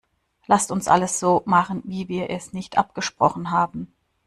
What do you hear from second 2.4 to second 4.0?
nicht abgesprochen haben!